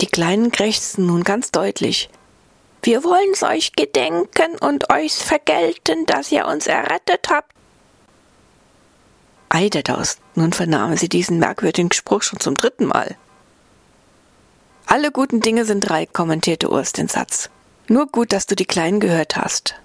Die 0.00 0.06
Kleinen 0.06 0.50
krächzten 0.50 1.06
nun 1.06 1.22
ganz 1.22 1.50
deutlich. 1.50 2.10
Wir 2.82 3.04
wollen's 3.04 3.44
euch 3.44 3.72
gedenken 3.72 4.58
und 4.60 4.90
euch's 4.90 5.22
vergelten, 5.22 6.04
dass 6.06 6.32
ihr 6.32 6.46
uns 6.46 6.66
errettet 6.66 7.28
habt. 7.30 7.52
Eiderdaus, 9.48 10.18
nun 10.34 10.52
vernahmen 10.52 10.96
sie 10.96 11.08
diesen 11.08 11.38
merkwürdigen 11.38 11.92
Spruch 11.92 12.22
schon 12.22 12.40
zum 12.40 12.56
dritten 12.56 12.86
Mal. 12.86 13.16
Alle 14.86 15.12
guten 15.12 15.40
Dinge 15.40 15.64
sind 15.64 15.80
drei, 15.80 16.06
kommentierte 16.06 16.70
Urs 16.70 16.92
den 16.92 17.06
Satz. 17.06 17.50
Nur 17.86 18.06
gut, 18.06 18.32
dass 18.32 18.46
du 18.46 18.56
die 18.56 18.64
Kleinen 18.64 18.98
gehört 18.98 19.36
hast. 19.36 19.76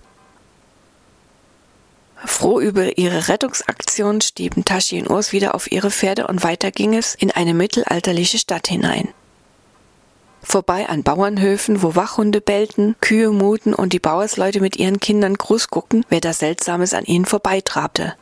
Froh 2.25 2.60
über 2.60 2.98
ihre 2.98 3.27
Rettungsaktion 3.27 4.22
stieben 4.22 4.66
Tashi 4.66 5.00
und 5.00 5.10
Urs 5.10 5.34
wieder 5.34 5.54
auf 5.54 5.72
ihre 5.72 5.92
Pferde 5.92 6.27
und 6.27 6.44
weiter 6.44 6.72
ging 6.72 6.96
es 6.96 7.13
in 7.13 7.30
eine 7.30 7.54
mittelalterliche 7.54 8.39
Stadt 8.39 8.68
hinein. 8.68 9.13
Vorbei 10.50 10.88
an 10.88 11.04
Bauernhöfen, 11.04 11.82
wo 11.84 11.96
Wachhunde 11.96 12.39
bellten, 12.39 12.96
Kühe 13.01 13.32
muten 13.32 13.74
und 13.74 13.92
die 13.92 14.00
Bauersleute 14.00 14.62
mit 14.62 14.77
ihren 14.77 15.01
Kindern 15.01 15.34
Gruß 15.34 15.68
guckten, 15.68 16.06
wer 16.08 16.22
da 16.22 16.32
Seltsames 16.32 16.94
an 16.94 17.04
ihnen 17.04 17.25
vorbeitrabte. 17.25 18.16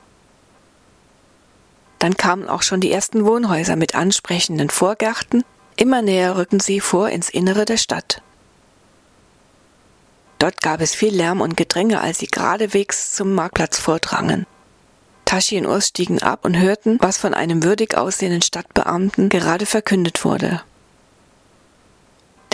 Dann 2.00 2.18
kamen 2.18 2.50
auch 2.50 2.64
schon 2.64 2.82
die 2.82 2.92
ersten 2.92 3.28
Wohnhäuser 3.28 3.76
mit 3.76 3.94
ansprechenden 3.94 4.72
Vorgärten, 4.72 5.44
immer 5.76 6.02
näher 6.02 6.36
rückten 6.36 6.60
sie 6.60 6.80
vor 6.80 7.10
ins 7.10 7.30
Innere 7.30 7.66
der 7.66 7.78
Stadt. 7.78 8.24
Dort 10.40 10.64
gab 10.64 10.82
es 10.82 10.96
viel 10.96 11.16
Lärm 11.16 11.42
und 11.42 11.56
Gedränge, 11.56 12.02
als 12.02 12.18
sie 12.18 12.28
geradewegs 12.28 13.12
zum 13.12 13.34
Marktplatz 13.34 13.78
vordrangen. 13.78 14.48
Tashi 15.26 15.60
und 15.60 15.68
Urs 15.68 15.90
stiegen 15.90 16.24
ab 16.24 16.44
und 16.44 16.58
hörten, 16.58 16.98
was 17.02 17.20
von 17.20 17.36
einem 17.36 17.62
würdig 17.62 17.96
aussehenden 17.96 18.42
Stadtbeamten 18.42 19.30
gerade 19.30 19.68
verkündet 19.68 20.26
wurde. 20.26 20.64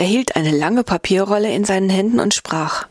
Der 0.02 0.08
hielt 0.08 0.36
eine 0.36 0.52
lange 0.52 0.84
Papierrolle 0.84 1.50
in 1.54 1.64
seinen 1.64 1.90
Händen 1.90 2.20
und 2.20 2.34
sprach 2.34 2.88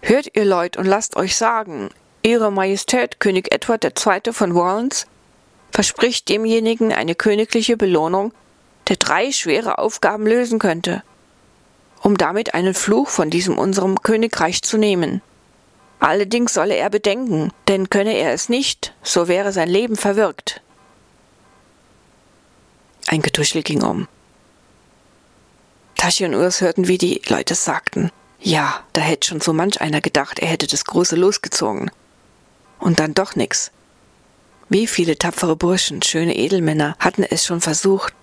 Hört 0.00 0.30
ihr 0.34 0.46
Leut 0.46 0.78
und 0.78 0.86
lasst 0.86 1.16
euch 1.16 1.36
sagen, 1.36 1.90
Ihre 2.22 2.50
Majestät 2.50 3.20
König 3.20 3.52
Edward 3.52 3.84
II. 3.84 4.32
von 4.32 4.54
Wallens 4.54 5.06
verspricht 5.70 6.30
demjenigen 6.30 6.92
eine 6.92 7.14
königliche 7.14 7.76
Belohnung, 7.76 8.32
der 8.88 8.96
drei 8.96 9.30
schwere 9.32 9.76
Aufgaben 9.76 10.26
lösen 10.26 10.58
könnte– 10.58 11.02
um 12.06 12.16
damit 12.16 12.54
einen 12.54 12.72
Fluch 12.72 13.08
von 13.08 13.30
diesem 13.30 13.58
unserem 13.58 14.00
Königreich 14.00 14.62
zu 14.62 14.78
nehmen. 14.78 15.22
Allerdings 15.98 16.54
solle 16.54 16.76
er 16.76 16.88
bedenken, 16.88 17.50
denn 17.66 17.90
könne 17.90 18.16
er 18.16 18.32
es 18.32 18.48
nicht, 18.48 18.94
so 19.02 19.26
wäre 19.26 19.52
sein 19.52 19.68
Leben 19.68 19.96
verwirkt. 19.96 20.60
Ein 23.08 23.22
Getuschel 23.22 23.64
ging 23.64 23.82
um. 23.82 24.06
Tashi 26.06 26.24
und 26.24 26.36
Urs 26.36 26.60
hörten, 26.60 26.86
wie 26.86 26.98
die 26.98 27.20
Leute 27.26 27.56
sagten. 27.56 28.12
Ja, 28.38 28.84
da 28.92 29.00
hätte 29.00 29.26
schon 29.26 29.40
so 29.40 29.52
manch 29.52 29.80
einer 29.80 30.00
gedacht, 30.00 30.38
er 30.38 30.46
hätte 30.46 30.68
das 30.68 30.84
große 30.84 31.16
losgezogen. 31.16 31.90
Und 32.78 33.00
dann 33.00 33.12
doch 33.12 33.34
nix. 33.34 33.72
Wie 34.68 34.86
viele 34.86 35.18
tapfere 35.18 35.56
Burschen, 35.56 36.02
schöne 36.02 36.36
Edelmänner 36.36 36.94
hatten 37.00 37.24
es 37.24 37.44
schon 37.44 37.60
versucht, 37.60 38.14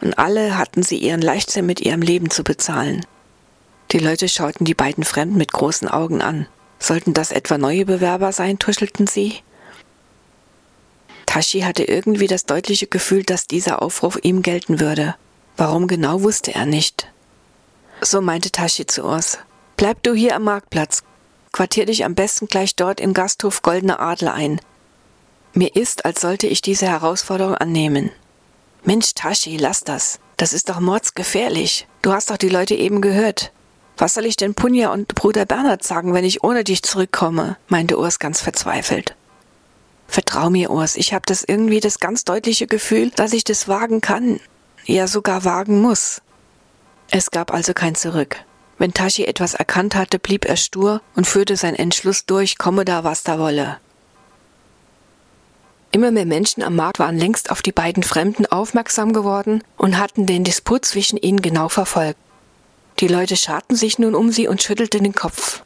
und 0.00 0.20
alle 0.20 0.56
hatten 0.56 0.84
sie 0.84 0.98
ihren 0.98 1.20
Leichtsinn 1.20 1.66
mit 1.66 1.80
ihrem 1.80 2.00
Leben 2.00 2.30
zu 2.30 2.44
bezahlen. 2.44 3.04
Die 3.90 3.98
Leute 3.98 4.28
schauten 4.28 4.64
die 4.64 4.74
beiden 4.74 5.02
Fremden 5.02 5.36
mit 5.36 5.50
großen 5.50 5.88
Augen 5.88 6.22
an. 6.22 6.46
Sollten 6.78 7.12
das 7.12 7.32
etwa 7.32 7.58
neue 7.58 7.86
Bewerber 7.86 8.30
sein, 8.30 8.60
tuschelten 8.60 9.08
sie. 9.08 9.40
Tashi 11.26 11.62
hatte 11.62 11.82
irgendwie 11.82 12.28
das 12.28 12.46
deutliche 12.46 12.86
Gefühl, 12.86 13.24
dass 13.24 13.48
dieser 13.48 13.82
Aufruf 13.82 14.16
ihm 14.22 14.42
gelten 14.42 14.78
würde. 14.78 15.16
Warum 15.60 15.88
genau 15.88 16.22
wusste 16.22 16.54
er 16.54 16.64
nicht. 16.64 17.06
So 18.00 18.22
meinte 18.22 18.50
Tashi 18.50 18.86
zu 18.86 19.04
Urs. 19.04 19.36
Bleib 19.76 20.02
du 20.02 20.14
hier 20.14 20.34
am 20.34 20.44
Marktplatz. 20.44 21.02
Quartier 21.52 21.84
dich 21.84 22.06
am 22.06 22.14
besten 22.14 22.46
gleich 22.46 22.76
dort 22.76 22.98
im 22.98 23.12
Gasthof 23.12 23.60
Goldene 23.60 23.98
Adel 23.98 24.28
ein. 24.28 24.62
Mir 25.52 25.76
ist, 25.76 26.06
als 26.06 26.22
sollte 26.22 26.46
ich 26.46 26.62
diese 26.62 26.86
Herausforderung 26.86 27.56
annehmen. 27.56 28.10
Mensch, 28.84 29.12
Tashi, 29.12 29.58
lass 29.58 29.80
das. 29.80 30.18
Das 30.38 30.54
ist 30.54 30.70
doch 30.70 30.80
mordsgefährlich. 30.80 31.86
Du 32.00 32.14
hast 32.14 32.30
doch 32.30 32.38
die 32.38 32.48
Leute 32.48 32.74
eben 32.74 33.02
gehört. 33.02 33.52
Was 33.98 34.14
soll 34.14 34.24
ich 34.24 34.36
denn 34.36 34.54
Punja 34.54 34.90
und 34.90 35.14
Bruder 35.14 35.44
Bernhard 35.44 35.84
sagen, 35.84 36.14
wenn 36.14 36.24
ich 36.24 36.42
ohne 36.42 36.64
dich 36.64 36.82
zurückkomme? 36.84 37.58
meinte 37.68 37.98
Urs 37.98 38.18
ganz 38.18 38.40
verzweifelt. 38.40 39.14
Vertrau 40.08 40.48
mir, 40.48 40.70
Urs, 40.70 40.96
ich 40.96 41.12
habe 41.12 41.26
das 41.26 41.44
irgendwie 41.46 41.80
das 41.80 42.00
ganz 42.00 42.24
deutliche 42.24 42.66
Gefühl, 42.66 43.10
dass 43.10 43.34
ich 43.34 43.44
das 43.44 43.68
wagen 43.68 44.00
kann, 44.00 44.40
ja 44.92 45.06
sogar 45.06 45.44
wagen 45.44 45.80
muss. 45.80 46.22
Es 47.10 47.30
gab 47.30 47.52
also 47.52 47.72
kein 47.74 47.94
Zurück. 47.94 48.36
Wenn 48.78 48.94
Tashi 48.94 49.24
etwas 49.24 49.54
erkannt 49.54 49.94
hatte, 49.94 50.18
blieb 50.18 50.44
er 50.46 50.56
stur 50.56 51.02
und 51.14 51.26
führte 51.26 51.56
seinen 51.56 51.76
Entschluss 51.76 52.24
durch, 52.24 52.56
komme 52.56 52.84
da, 52.84 53.04
was 53.04 53.22
da 53.22 53.38
wolle. 53.38 53.78
Immer 55.92 56.12
mehr 56.12 56.24
Menschen 56.24 56.62
am 56.62 56.76
Markt 56.76 56.98
waren 56.98 57.18
längst 57.18 57.50
auf 57.50 57.62
die 57.62 57.72
beiden 57.72 58.02
Fremden 58.02 58.46
aufmerksam 58.46 59.12
geworden 59.12 59.64
und 59.76 59.98
hatten 59.98 60.24
den 60.24 60.44
Disput 60.44 60.84
zwischen 60.84 61.18
ihnen 61.18 61.42
genau 61.42 61.68
verfolgt. 61.68 62.18
Die 63.00 63.08
Leute 63.08 63.36
scharten 63.36 63.76
sich 63.76 63.98
nun 63.98 64.14
um 64.14 64.30
sie 64.30 64.46
und 64.46 64.62
schüttelten 64.62 65.02
den 65.02 65.14
Kopf. 65.14 65.62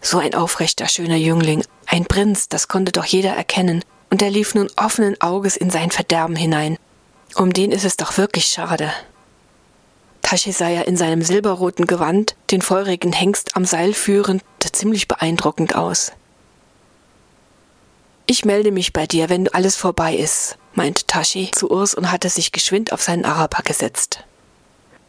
So 0.00 0.18
ein 0.18 0.34
aufrechter, 0.34 0.86
schöner 0.86 1.16
Jüngling, 1.16 1.64
ein 1.86 2.04
Prinz, 2.04 2.48
das 2.48 2.68
konnte 2.68 2.92
doch 2.92 3.04
jeder 3.06 3.32
erkennen, 3.32 3.84
und 4.10 4.22
er 4.22 4.30
lief 4.30 4.54
nun 4.54 4.70
offenen 4.76 5.20
Auges 5.20 5.56
in 5.56 5.70
sein 5.70 5.90
Verderben 5.90 6.36
hinein. 6.36 6.78
Um 7.34 7.52
den 7.52 7.72
ist 7.72 7.84
es 7.84 7.96
doch 7.96 8.16
wirklich 8.16 8.46
schade. 8.46 8.92
Tashi 10.22 10.52
sah 10.52 10.68
ja 10.68 10.82
in 10.82 10.96
seinem 10.96 11.22
silberroten 11.22 11.86
Gewand, 11.86 12.36
den 12.50 12.60
feurigen 12.62 13.12
Hengst 13.12 13.56
am 13.56 13.64
Seil 13.64 13.94
führend, 13.94 14.42
ziemlich 14.78 15.08
beeindruckend 15.08 15.74
aus. 15.74 16.12
Ich 18.26 18.44
melde 18.44 18.70
mich 18.70 18.92
bei 18.92 19.06
dir, 19.06 19.28
wenn 19.28 19.48
alles 19.48 19.76
vorbei 19.76 20.14
ist, 20.14 20.58
meinte 20.74 21.06
Tashi 21.06 21.50
zu 21.50 21.70
Urs 21.70 21.94
und 21.94 22.12
hatte 22.12 22.28
sich 22.28 22.52
geschwind 22.52 22.92
auf 22.92 23.02
seinen 23.02 23.24
Araber 23.24 23.62
gesetzt. 23.62 24.24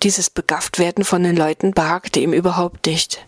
Dieses 0.01 0.29
Begafftwerden 0.29 1.03
von 1.03 1.23
den 1.23 1.35
Leuten 1.35 1.71
behagte 1.71 2.21
ihm 2.21 2.31
überhaupt 2.31 2.85
nicht. 2.85 3.25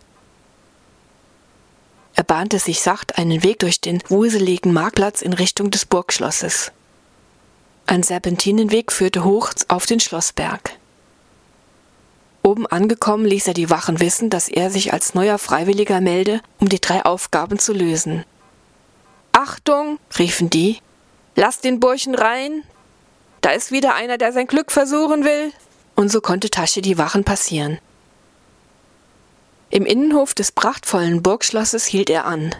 Er 2.14 2.24
bahnte 2.24 2.58
sich 2.58 2.80
sacht 2.80 3.18
einen 3.18 3.42
Weg 3.42 3.58
durch 3.58 3.80
den 3.80 4.02
wuseligen 4.08 4.72
Marktplatz 4.72 5.22
in 5.22 5.34
Richtung 5.34 5.70
des 5.70 5.84
Burgschlosses. 5.84 6.72
Ein 7.86 8.02
Serpentinenweg 8.02 8.92
führte 8.92 9.24
hoch 9.24 9.50
auf 9.68 9.86
den 9.86 10.00
Schlossberg. 10.00 10.72
Oben 12.42 12.66
angekommen 12.66 13.24
ließ 13.24 13.46
er 13.48 13.54
die 13.54 13.70
Wachen 13.70 14.00
wissen, 14.00 14.30
dass 14.30 14.48
er 14.48 14.70
sich 14.70 14.92
als 14.92 15.14
neuer 15.14 15.38
Freiwilliger 15.38 16.00
melde, 16.00 16.40
um 16.58 16.68
die 16.68 16.80
drei 16.80 17.04
Aufgaben 17.04 17.58
zu 17.58 17.72
lösen. 17.72 18.24
Achtung, 19.32 19.98
riefen 20.18 20.50
die. 20.50 20.78
Lass 21.36 21.60
den 21.60 21.80
Burschen 21.80 22.14
rein. 22.14 22.64
Da 23.40 23.50
ist 23.50 23.72
wieder 23.72 23.94
einer, 23.94 24.18
der 24.18 24.32
sein 24.32 24.46
Glück 24.46 24.72
versuchen 24.72 25.24
will. 25.24 25.52
Und 25.94 26.10
so 26.10 26.20
konnte 26.20 26.50
Tasche 26.50 26.82
die 26.82 26.98
Wachen 26.98 27.24
passieren. 27.24 27.78
Im 29.70 29.86
Innenhof 29.86 30.34
des 30.34 30.52
prachtvollen 30.52 31.22
Burgschlosses 31.22 31.86
hielt 31.86 32.10
er 32.10 32.26
an. 32.26 32.54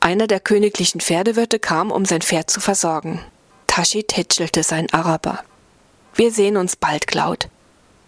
Einer 0.00 0.26
der 0.26 0.40
königlichen 0.40 1.00
Pferdewirte 1.00 1.58
kam, 1.58 1.90
um 1.90 2.04
sein 2.04 2.20
Pferd 2.20 2.50
zu 2.50 2.60
versorgen. 2.60 3.20
Tashi 3.78 4.02
tätschelte 4.02 4.64
sein 4.64 4.92
Araber. 4.92 5.44
Wir 6.16 6.32
sehen 6.32 6.56
uns 6.56 6.74
bald, 6.74 7.06
Claud. 7.06 7.48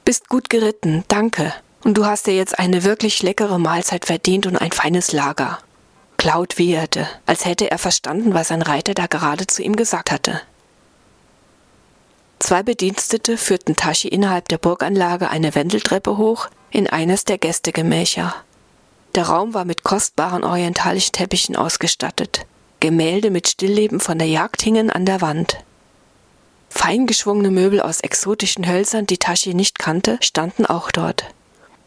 Bist 0.05 0.29
gut 0.29 0.51
geritten, 0.51 1.05
danke. 1.07 1.55
Und 1.85 1.97
du 1.97 2.07
hast 2.07 2.27
dir 2.27 2.35
jetzt 2.35 2.59
eine 2.59 2.83
wirklich 2.83 3.23
leckere 3.23 3.57
Mahlzeit 3.61 4.05
verdient 4.05 4.47
und 4.47 4.57
ein 4.57 4.73
feines 4.73 5.13
Lager. 5.13 5.61
Cloud 6.17 6.59
wieherte, 6.59 7.07
als 7.25 7.45
hätte 7.45 7.71
er 7.71 7.79
verstanden, 7.79 8.35
was 8.35 8.51
ein 8.51 8.63
Reiter 8.63 8.95
da 8.95 9.07
gerade 9.07 9.47
zu 9.47 9.63
ihm 9.63 9.77
gesagt 9.77 10.11
hatte. 10.11 10.41
Zwei 12.41 12.65
Bedienstete 12.65 13.37
führten 13.37 13.77
Tashi 13.77 14.09
innerhalb 14.09 14.49
der 14.49 14.59
Burganlage 14.59 15.31
eine 15.31 15.55
Wendeltreppe 15.55 16.17
hoch 16.17 16.49
in 16.73 16.89
eines 16.89 17.27
der 17.27 17.39
Gästegemächer. 17.39 18.35
Der 19.15 19.29
Raum 19.29 19.55
war 19.55 19.65
mit 19.65 19.85
kostbaren 19.85 20.43
orientalischen 20.43 21.13
Teppichen 21.13 21.55
ausgestattet. 21.55 22.45
Gemälde 22.81 23.31
mit 23.31 23.49
Stillleben 23.49 24.01
von 24.01 24.19
der 24.19 24.29
Jagd 24.29 24.63
hingen 24.63 24.91
an 24.91 25.05
der 25.05 25.21
Wand. 25.21 25.59
Feingeschwungene 26.71 27.51
Möbel 27.51 27.81
aus 27.81 28.01
exotischen 28.01 28.67
Hölzern, 28.67 29.07
die 29.07 29.19
Tashi 29.19 29.55
nicht 29.55 29.79
kannte, 29.79 30.19
standen 30.21 30.67
auch 30.67 30.91
dort. 30.91 31.27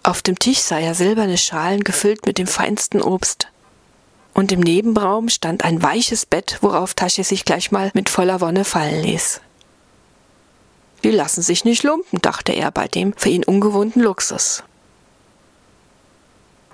Auf 0.03 0.21
dem 0.21 0.37
Tisch 0.37 0.59
sah 0.59 0.79
er 0.79 0.93
silberne 0.93 1.37
Schalen 1.37 1.83
gefüllt 1.83 2.25
mit 2.25 2.37
dem 2.37 2.47
feinsten 2.47 3.01
Obst 3.01 3.47
und 4.33 4.51
im 4.51 4.59
Nebenraum 4.59 5.29
stand 5.29 5.63
ein 5.63 5.81
weiches 5.81 6.25
Bett, 6.25 6.57
worauf 6.61 6.93
Tasche 6.93 7.23
sich 7.23 7.45
gleich 7.45 7.71
mal 7.71 7.91
mit 7.93 8.09
voller 8.09 8.41
Wonne 8.41 8.65
fallen 8.65 9.03
ließ. 9.03 9.41
Die 11.03 11.11
lassen 11.11 11.41
sich 11.41 11.65
nicht 11.65 11.83
lumpen, 11.83 12.19
dachte 12.21 12.53
er 12.53 12.71
bei 12.71 12.87
dem 12.87 13.13
für 13.15 13.29
ihn 13.29 13.43
ungewohnten 13.43 14.01
Luxus. 14.01 14.63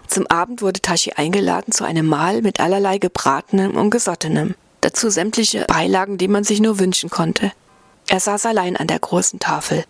Zum 0.09 0.25
Abend 0.25 0.63
wurde 0.63 0.81
Tashi 0.81 1.11
eingeladen 1.11 1.71
zu 1.71 1.85
einem 1.85 2.07
Mahl 2.07 2.41
mit 2.41 2.59
allerlei 2.59 2.97
gebratenem 2.97 3.77
und 3.77 3.91
gesottenem, 3.91 4.55
dazu 4.81 5.11
sämtliche 5.11 5.65
Beilagen, 5.65 6.17
die 6.17 6.27
man 6.27 6.43
sich 6.43 6.59
nur 6.59 6.79
wünschen 6.79 7.11
konnte. 7.11 7.51
Er 8.07 8.19
saß 8.19 8.47
allein 8.47 8.75
an 8.75 8.87
der 8.87 8.97
großen 8.97 9.39
Tafel. 9.39 9.85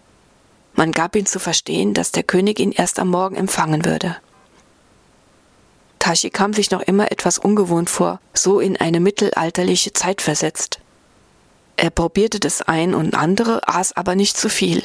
Man 0.74 0.92
gab 0.92 1.16
ihm 1.16 1.26
zu 1.26 1.40
verstehen, 1.40 1.94
dass 1.94 2.12
der 2.12 2.24
König 2.24 2.60
ihn 2.60 2.74
erst 2.74 3.00
am 3.00 3.08
Morgen 3.08 3.38
empfangen 3.38 3.86
würde. 3.86 4.18
Tashi 6.00 6.30
kam 6.30 6.54
sich 6.54 6.70
noch 6.70 6.82
immer 6.82 7.12
etwas 7.14 7.38
ungewohnt 7.38 7.90
vor, 7.90 8.20
so 8.34 8.60
in 8.60 8.76
eine 8.76 9.00
mittelalterliche 9.00 9.94
Zeit 9.94 10.22
versetzt. 10.22 10.80
Er 11.78 11.92
probierte 11.92 12.42
das 12.42 12.62
ein 12.62 12.94
und 12.94 13.16
andere, 13.16 13.70
aß 13.70 13.96
aber 13.96 14.16
nicht 14.16 14.36
zu 14.36 14.50
viel. 14.50 14.84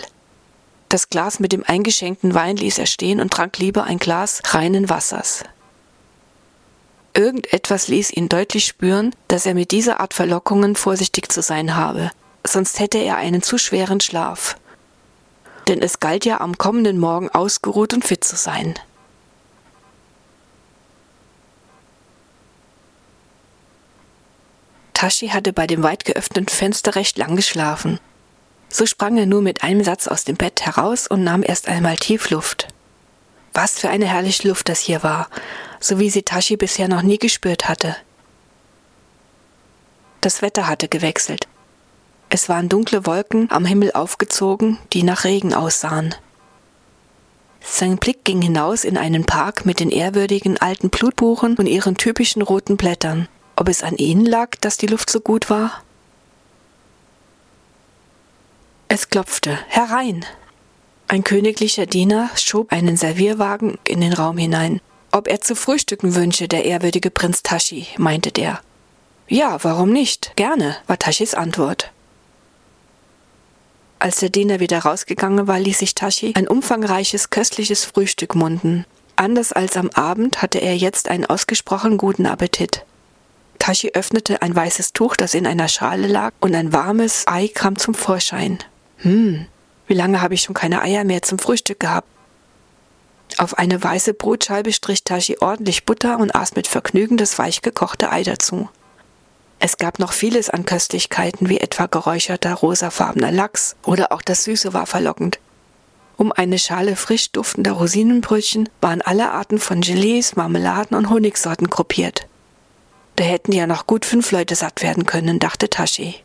Das 0.88 1.08
Glas 1.08 1.40
mit 1.40 1.52
dem 1.52 1.64
eingeschenkten 1.64 2.34
Wein 2.34 2.56
ließ 2.56 2.78
er 2.78 2.86
stehen 2.86 3.20
und 3.20 3.32
trank 3.32 3.58
lieber 3.58 3.84
ein 3.84 3.98
Glas 3.98 4.42
reinen 4.46 4.88
Wassers. 4.88 5.44
Irgendetwas 7.14 7.88
ließ 7.88 8.12
ihn 8.12 8.28
deutlich 8.28 8.64
spüren, 8.64 9.14
dass 9.28 9.46
er 9.46 9.54
mit 9.54 9.70
dieser 9.70 10.00
Art 10.00 10.14
Verlockungen 10.14 10.74
vorsichtig 10.74 11.30
zu 11.30 11.42
sein 11.42 11.76
habe, 11.76 12.10
sonst 12.44 12.80
hätte 12.80 12.98
er 12.98 13.16
einen 13.16 13.42
zu 13.42 13.56
schweren 13.56 14.00
Schlaf. 14.00 14.56
Denn 15.68 15.80
es 15.80 16.00
galt 16.00 16.24
ja 16.24 16.40
am 16.40 16.58
kommenden 16.58 16.98
Morgen 16.98 17.28
ausgeruht 17.30 17.94
und 17.94 18.04
fit 18.04 18.24
zu 18.24 18.36
sein. 18.36 18.74
Tashi 24.92 25.28
hatte 25.28 25.52
bei 25.52 25.66
dem 25.66 25.82
weit 25.82 26.04
geöffneten 26.04 26.48
Fenster 26.48 26.94
recht 26.94 27.18
lang 27.18 27.36
geschlafen. 27.36 28.00
So 28.74 28.86
sprang 28.86 29.16
er 29.18 29.26
nur 29.26 29.40
mit 29.40 29.62
einem 29.62 29.84
Satz 29.84 30.08
aus 30.08 30.24
dem 30.24 30.34
Bett 30.34 30.66
heraus 30.66 31.06
und 31.06 31.22
nahm 31.22 31.44
erst 31.46 31.68
einmal 31.68 31.94
tief 31.94 32.30
Luft. 32.30 32.66
Was 33.52 33.78
für 33.78 33.88
eine 33.88 34.06
herrliche 34.06 34.48
Luft 34.48 34.68
das 34.68 34.80
hier 34.80 35.04
war, 35.04 35.28
so 35.78 36.00
wie 36.00 36.10
sie 36.10 36.24
Tashi 36.24 36.56
bisher 36.56 36.88
noch 36.88 37.02
nie 37.02 37.18
gespürt 37.18 37.68
hatte. 37.68 37.94
Das 40.22 40.42
Wetter 40.42 40.66
hatte 40.66 40.88
gewechselt. 40.88 41.46
Es 42.30 42.48
waren 42.48 42.68
dunkle 42.68 43.06
Wolken 43.06 43.48
am 43.52 43.64
Himmel 43.64 43.92
aufgezogen, 43.92 44.78
die 44.92 45.04
nach 45.04 45.22
Regen 45.22 45.54
aussahen. 45.54 46.12
Sein 47.60 47.98
Blick 47.98 48.24
ging 48.24 48.42
hinaus 48.42 48.82
in 48.82 48.98
einen 48.98 49.24
Park 49.24 49.66
mit 49.66 49.78
den 49.78 49.90
ehrwürdigen 49.90 50.58
alten 50.58 50.90
Blutbuchen 50.90 51.54
und 51.58 51.66
ihren 51.66 51.96
typischen 51.96 52.42
roten 52.42 52.76
Blättern. 52.76 53.28
Ob 53.54 53.68
es 53.68 53.84
an 53.84 53.94
ihnen 53.98 54.26
lag, 54.26 54.56
dass 54.60 54.78
die 54.78 54.88
Luft 54.88 55.10
so 55.10 55.20
gut 55.20 55.48
war? 55.48 55.84
Es 58.94 59.08
klopfte. 59.08 59.58
Herein! 59.66 60.24
Ein 61.08 61.24
königlicher 61.24 61.84
Diener 61.84 62.30
schob 62.36 62.70
einen 62.70 62.96
Servierwagen 62.96 63.76
in 63.82 64.00
den 64.00 64.12
Raum 64.12 64.38
hinein. 64.38 64.80
Ob 65.10 65.26
er 65.26 65.40
zu 65.40 65.56
frühstücken 65.56 66.14
wünsche, 66.14 66.46
der 66.46 66.64
ehrwürdige 66.64 67.10
Prinz 67.10 67.42
Tashi, 67.42 67.88
meinte 67.98 68.30
der. 68.30 68.60
Ja, 69.26 69.58
warum 69.64 69.90
nicht? 69.90 70.30
Gerne, 70.36 70.76
war 70.86 70.96
Tashis 70.96 71.34
Antwort. 71.34 71.90
Als 73.98 74.20
der 74.20 74.28
Diener 74.28 74.60
wieder 74.60 74.78
rausgegangen 74.78 75.48
war, 75.48 75.58
ließ 75.58 75.80
sich 75.80 75.96
Tashi 75.96 76.32
ein 76.36 76.46
umfangreiches, 76.46 77.30
köstliches 77.30 77.84
Frühstück 77.84 78.36
munden. 78.36 78.86
Anders 79.16 79.52
als 79.52 79.76
am 79.76 79.90
Abend 79.90 80.40
hatte 80.40 80.60
er 80.60 80.76
jetzt 80.76 81.08
einen 81.08 81.26
ausgesprochen 81.26 81.98
guten 81.98 82.26
Appetit. 82.26 82.84
Tashi 83.58 83.90
öffnete 83.92 84.40
ein 84.40 84.54
weißes 84.54 84.92
Tuch, 84.92 85.16
das 85.16 85.34
in 85.34 85.48
einer 85.48 85.66
Schale 85.66 86.06
lag, 86.06 86.32
und 86.38 86.54
ein 86.54 86.72
warmes 86.72 87.24
Ei 87.26 87.48
kam 87.48 87.76
zum 87.76 87.94
Vorschein. 87.94 88.60
Hm, 88.98 89.46
wie 89.86 89.94
lange 89.94 90.20
habe 90.20 90.34
ich 90.34 90.42
schon 90.42 90.54
keine 90.54 90.82
Eier 90.82 91.04
mehr 91.04 91.22
zum 91.22 91.38
Frühstück 91.38 91.80
gehabt? 91.80 92.08
Auf 93.38 93.58
eine 93.58 93.82
weiße 93.82 94.14
Brotscheibe 94.14 94.72
strich 94.72 95.04
Tashi 95.04 95.38
ordentlich 95.40 95.84
Butter 95.84 96.18
und 96.18 96.34
aß 96.34 96.54
mit 96.54 96.68
Vergnügen 96.68 97.16
das 97.16 97.38
weich 97.38 97.62
gekochte 97.62 98.10
Ei 98.10 98.22
dazu. 98.22 98.68
Es 99.58 99.78
gab 99.78 99.98
noch 99.98 100.12
vieles 100.12 100.50
an 100.50 100.66
Köstlichkeiten, 100.66 101.48
wie 101.48 101.58
etwa 101.58 101.86
geräucherter 101.86 102.54
rosafarbener 102.54 103.32
Lachs 103.32 103.76
oder 103.82 104.12
auch 104.12 104.22
das 104.22 104.44
Süße 104.44 104.72
war 104.72 104.86
verlockend. 104.86 105.38
Um 106.16 106.32
eine 106.32 106.58
Schale 106.58 106.96
frisch 106.96 107.32
duftender 107.32 107.72
Rosinenbrötchen 107.72 108.68
waren 108.80 109.02
alle 109.02 109.30
Arten 109.30 109.58
von 109.58 109.80
Gelees, 109.80 110.36
Marmeladen 110.36 110.96
und 110.96 111.10
Honigsorten 111.10 111.68
gruppiert. 111.68 112.28
Da 113.16 113.24
hätten 113.24 113.52
ja 113.52 113.66
noch 113.66 113.86
gut 113.86 114.04
fünf 114.04 114.30
Leute 114.30 114.54
satt 114.54 114.82
werden 114.82 115.06
können, 115.06 115.38
dachte 115.38 115.68
Tashi. 115.70 116.16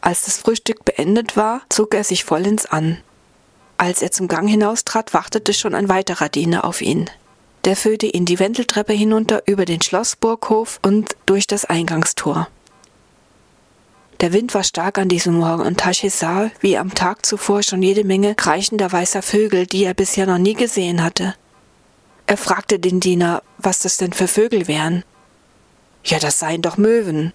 Als 0.00 0.24
das 0.24 0.38
Frühstück 0.38 0.84
beendet 0.84 1.36
war, 1.36 1.62
zog 1.68 1.94
er 1.94 2.04
sich 2.04 2.24
vollends 2.24 2.66
an. 2.66 2.98
Als 3.76 4.02
er 4.02 4.10
zum 4.10 4.28
Gang 4.28 4.48
hinaustrat, 4.48 5.14
wartete 5.14 5.54
schon 5.54 5.74
ein 5.74 5.88
weiterer 5.88 6.28
Diener 6.28 6.64
auf 6.64 6.82
ihn. 6.82 7.10
Der 7.64 7.76
führte 7.76 8.06
ihn 8.06 8.24
die 8.24 8.38
Wendeltreppe 8.38 8.92
hinunter 8.92 9.42
über 9.46 9.64
den 9.64 9.82
Schlossburghof 9.82 10.80
und 10.82 11.16
durch 11.26 11.46
das 11.46 11.64
Eingangstor. 11.64 12.48
Der 14.20 14.32
Wind 14.32 14.52
war 14.54 14.64
stark 14.64 14.98
an 14.98 15.08
diesem 15.08 15.34
Morgen 15.34 15.62
und 15.62 15.78
Tashi 15.78 16.10
sah, 16.10 16.50
wie 16.60 16.76
am 16.76 16.94
Tag 16.94 17.24
zuvor, 17.24 17.62
schon 17.62 17.82
jede 17.82 18.02
Menge 18.02 18.34
kreischender 18.34 18.90
weißer 18.90 19.22
Vögel, 19.22 19.66
die 19.66 19.84
er 19.84 19.94
bisher 19.94 20.26
noch 20.26 20.38
nie 20.38 20.54
gesehen 20.54 21.04
hatte. 21.04 21.34
Er 22.26 22.36
fragte 22.36 22.80
den 22.80 22.98
Diener, 22.98 23.42
was 23.58 23.80
das 23.80 23.96
denn 23.96 24.12
für 24.12 24.26
Vögel 24.26 24.66
wären. 24.66 25.04
Ja, 26.04 26.18
das 26.18 26.40
seien 26.40 26.62
doch 26.62 26.76
Möwen, 26.76 27.32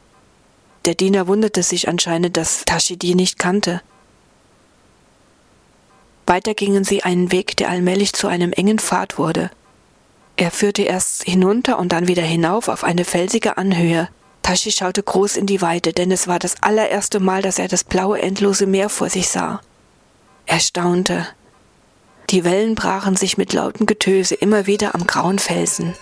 der 0.85 0.95
Diener 0.95 1.27
wunderte 1.27 1.63
sich 1.63 1.87
anscheinend, 1.87 2.37
dass 2.37 2.65
Tashi 2.65 2.97
die 2.97 3.15
nicht 3.15 3.39
kannte. 3.39 3.81
Weiter 6.25 6.53
gingen 6.53 6.83
sie 6.83 7.03
einen 7.03 7.31
Weg, 7.31 7.57
der 7.57 7.69
allmählich 7.69 8.13
zu 8.13 8.27
einem 8.27 8.53
engen 8.53 8.79
Pfad 8.79 9.17
wurde. 9.17 9.49
Er 10.35 10.51
führte 10.51 10.83
erst 10.83 11.23
hinunter 11.23 11.77
und 11.77 11.91
dann 11.91 12.07
wieder 12.07 12.23
hinauf 12.23 12.67
auf 12.67 12.83
eine 12.83 13.05
felsige 13.05 13.57
Anhöhe. 13.57 14.09
Tashi 14.41 14.71
schaute 14.71 15.03
groß 15.03 15.37
in 15.37 15.45
die 15.45 15.61
Weite, 15.61 15.93
denn 15.93 16.11
es 16.11 16.27
war 16.27 16.39
das 16.39 16.61
allererste 16.61 17.19
Mal, 17.19 17.41
dass 17.41 17.59
er 17.59 17.67
das 17.67 17.83
blaue, 17.83 18.21
endlose 18.21 18.65
Meer 18.65 18.89
vor 18.89 19.09
sich 19.09 19.29
sah. 19.29 19.61
Er 20.45 20.59
staunte. 20.59 21.27
Die 22.29 22.43
Wellen 22.43 22.75
brachen 22.75 23.15
sich 23.15 23.37
mit 23.37 23.53
lautem 23.53 23.85
Getöse 23.85 24.35
immer 24.35 24.65
wieder 24.65 24.95
am 24.95 25.07
grauen 25.07 25.39
Felsen. 25.39 25.93